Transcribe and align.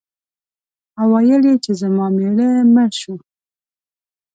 او 0.99 1.05
ویل 1.13 1.41
یې 1.49 1.55
چې 1.63 1.71
زما 1.81 2.05
مېړه 2.17 2.49
مړ 2.73 2.89
شو. 2.99 3.15